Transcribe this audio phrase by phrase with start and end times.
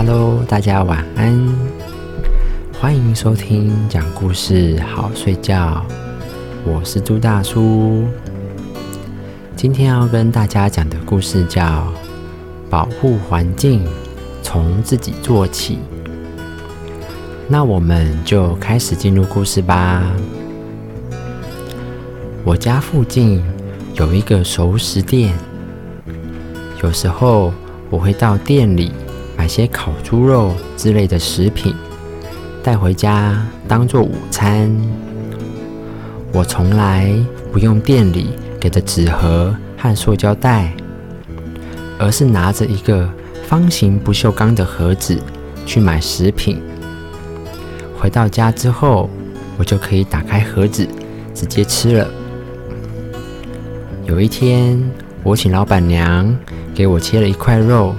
[0.00, 1.36] Hello，大家晚安，
[2.72, 5.84] 欢迎收听讲故事好睡觉，
[6.64, 8.04] 我是朱大叔。
[9.56, 11.64] 今天要跟大家讲的故事叫
[12.70, 13.84] 《保护环境，
[14.40, 15.74] 从自己做起》。
[17.48, 20.04] 那我们就开始进入故事吧。
[22.44, 23.42] 我家附近
[23.94, 25.34] 有一个熟食店，
[26.84, 27.52] 有时候
[27.90, 28.92] 我会到店里
[29.48, 31.74] 些烤猪肉之类的食品，
[32.62, 34.70] 带回家当做午餐。
[36.32, 37.10] 我从来
[37.50, 38.28] 不用店里
[38.60, 40.72] 给的纸盒和塑胶袋，
[41.98, 43.08] 而是拿着一个
[43.48, 45.18] 方形不锈钢的盒子
[45.64, 46.60] 去买食品。
[47.98, 49.08] 回到家之后，
[49.56, 50.86] 我就可以打开盒子，
[51.34, 52.06] 直接吃了。
[54.04, 54.78] 有一天，
[55.22, 56.36] 我请老板娘
[56.74, 57.94] 给我切了一块肉，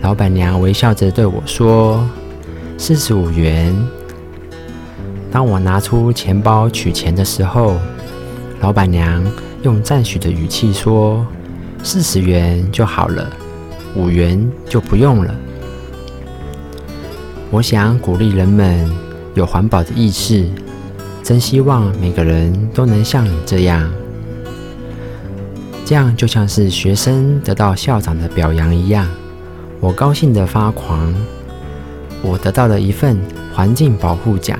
[0.00, 2.08] 老板娘微笑着对我说
[2.78, 3.74] ：“四十五元。”
[5.30, 7.76] 当我拿出钱包取钱的时候，
[8.60, 9.22] 老板娘
[9.62, 11.26] 用赞许的语气说
[11.82, 13.30] ：“四十元就好了，
[13.94, 15.34] 五元就不用了。”
[17.50, 18.90] 我想鼓励人们
[19.34, 20.48] 有环保的意识，
[21.22, 23.90] 真希望每个人都能像你这样。
[25.84, 29.08] 这样就像是学生得到校长的表扬一样，
[29.80, 31.14] 我高兴得发狂。
[32.20, 33.16] 我得到了一份
[33.54, 34.58] 环境保护奖，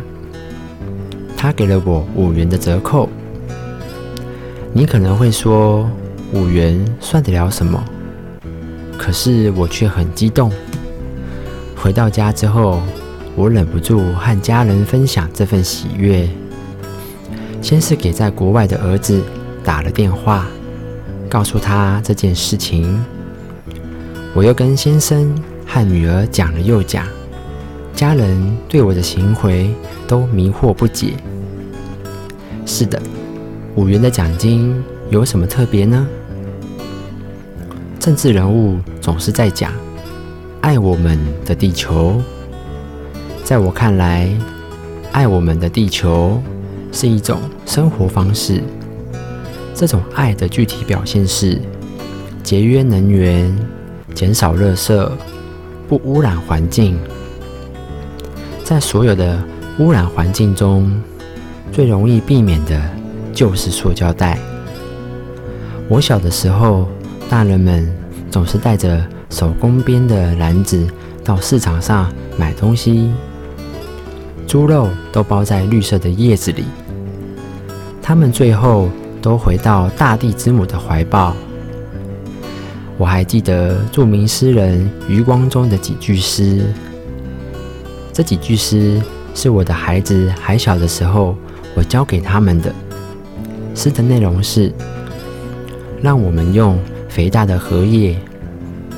[1.36, 3.08] 他给了我五元的折扣。
[4.72, 5.90] 你可能会说，
[6.32, 7.82] 五元算得了什么？
[8.96, 10.52] 可是我却很激动。
[11.74, 12.80] 回到家之后，
[13.34, 16.28] 我忍不住和家人分享这份喜悦。
[17.60, 19.20] 先是给在国外的儿子
[19.64, 20.46] 打了电话，
[21.28, 23.04] 告诉他这件事情。
[24.34, 25.34] 我又跟先生
[25.66, 27.06] 和女儿讲了又讲，
[27.94, 29.70] 家人对我的行为
[30.06, 31.14] 都迷惑不解。
[32.64, 33.00] 是的，
[33.74, 34.74] 五元的奖金
[35.10, 36.06] 有什么特别呢？
[37.98, 39.72] 政治人物总是在讲。
[40.60, 42.20] 爱我们的地球，
[43.44, 44.28] 在我看来，
[45.12, 46.42] 爱我们的地球
[46.92, 48.62] 是一种生活方式。
[49.74, 51.60] 这种爱的具体表现是
[52.42, 53.56] 节约能源、
[54.18, 55.08] 减少垃圾、
[55.86, 56.98] 不污染环境。
[58.64, 59.40] 在所有的
[59.78, 60.92] 污染环境中，
[61.70, 62.82] 最容易避免的
[63.32, 64.36] 就是塑胶袋。
[65.88, 66.88] 我小的时候，
[67.30, 67.88] 大人们
[68.28, 69.00] 总是带着。
[69.30, 70.88] 手工编的篮子
[71.22, 73.12] 到市场上买东西，
[74.46, 76.64] 猪肉都包在绿色的叶子里。
[78.00, 78.88] 他们最后
[79.20, 81.36] 都回到大地之母的怀抱。
[82.98, 86.60] 我还记得著名诗人余光中的几句诗，
[88.12, 89.00] 这几句诗
[89.34, 91.36] 是我的孩子还小的时候
[91.74, 92.74] 我教给他们的。
[93.74, 94.72] 诗的内容是：
[96.02, 96.76] 让我们用
[97.08, 98.18] 肥大的荷叶。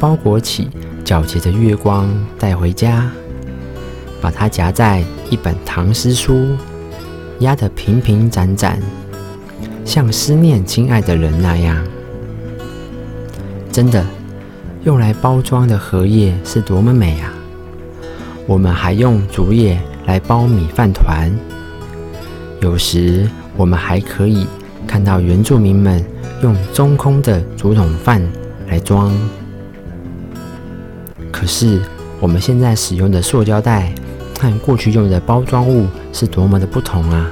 [0.00, 0.70] 包裹起
[1.04, 3.06] 皎洁的月光，带回家，
[4.18, 6.56] 把它夹在一本唐诗书，
[7.40, 8.80] 压得平平展展，
[9.84, 11.86] 像思念亲爱的人那样。
[13.72, 14.04] 真的，
[14.84, 17.32] 用来包装的荷叶是多么美啊！
[18.46, 21.30] 我们还用竹叶来包米饭团，
[22.60, 24.44] 有时我们还可以
[24.88, 26.04] 看到原住民们
[26.42, 28.20] 用中空的竹筒饭
[28.68, 29.12] 来装。
[31.30, 31.80] 可是，
[32.18, 33.94] 我们现在使用的塑胶袋
[34.40, 37.30] 和过去用的包装物是多么的不同啊！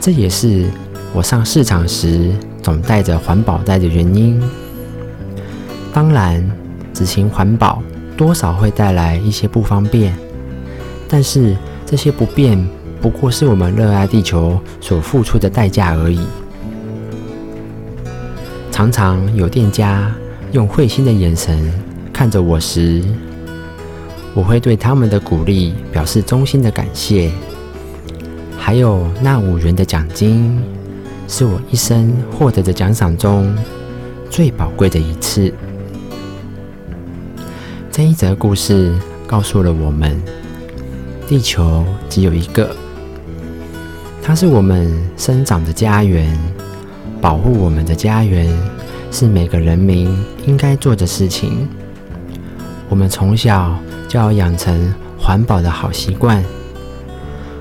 [0.00, 0.66] 这也是
[1.14, 2.30] 我上市场时
[2.62, 4.40] 总带着环保袋的原因。
[5.92, 6.48] 当然，
[6.92, 7.82] 执行环保
[8.16, 10.16] 多少会带来一些不方便，
[11.08, 11.56] 但是
[11.86, 12.64] 这些不便
[13.00, 16.20] 不过是我们热爱地球所付出的代价而已。
[18.70, 20.14] 常常有店家
[20.52, 21.72] 用会心的眼神。
[22.12, 23.02] 看着我时，
[24.34, 27.30] 我会对他们的鼓励表示衷心的感谢。
[28.58, 30.60] 还有那五元的奖金，
[31.28, 33.56] 是我一生获得的奖赏中
[34.28, 35.52] 最宝贵的一次。
[37.98, 38.94] 这一则故事
[39.26, 40.22] 告诉了我们，
[41.26, 42.70] 地球只有一个，
[44.22, 46.32] 它是我们生长的家园，
[47.20, 48.56] 保护我们的家园
[49.10, 50.16] 是每个人民
[50.46, 51.68] 应该做的事情。
[52.88, 56.40] 我们从小就要养成环保的好习惯，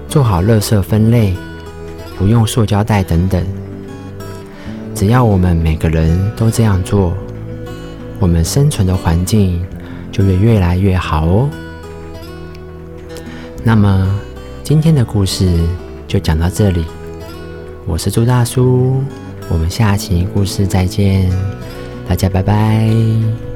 [0.07, 1.33] 做好垃圾分类，
[2.15, 3.43] 不用塑胶袋等等。
[4.93, 7.17] 只要我们每个人都这样做，
[8.19, 9.65] 我们生存的环境
[10.11, 11.49] 就会越来越好哦。
[13.63, 14.19] 那么
[14.63, 15.49] 今天的故事
[16.07, 16.85] 就讲到这里，
[17.85, 19.01] 我是朱大叔，
[19.49, 21.29] 我们下期故事再见，
[22.07, 23.46] 大家拜拜。